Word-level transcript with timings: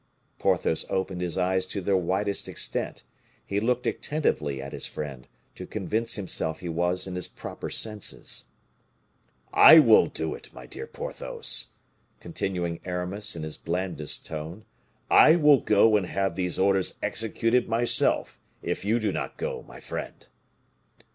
Porthos 0.39 0.83
opened 0.89 1.21
his 1.21 1.37
eyes 1.37 1.67
to 1.67 1.79
their 1.79 1.95
widest 1.95 2.47
extent. 2.47 3.03
He 3.45 3.59
looked 3.59 3.85
attentively 3.85 4.59
at 4.59 4.71
his 4.73 4.87
friend, 4.87 5.27
to 5.53 5.67
convince 5.67 6.15
himself 6.15 6.59
he 6.59 6.69
was 6.69 7.05
in 7.05 7.13
his 7.13 7.27
proper 7.27 7.69
senses. 7.69 8.45
"I 9.53 9.77
will 9.77 10.07
do 10.07 10.33
it, 10.33 10.51
my 10.53 10.65
dear 10.65 10.87
Porthos," 10.87 11.73
continued 12.19 12.79
Aramis, 12.83 13.35
in 13.35 13.43
his 13.43 13.57
blandest 13.57 14.25
tone; 14.25 14.65
"I 15.07 15.35
will 15.35 15.59
go 15.59 15.95
and 15.95 16.07
have 16.07 16.35
these 16.35 16.57
orders 16.57 16.97
executed 17.03 17.69
myself, 17.69 18.39
if 18.63 18.83
you 18.83 18.97
do 18.97 19.11
not 19.11 19.37
go, 19.37 19.61
my 19.67 19.79
friend." 19.79 20.25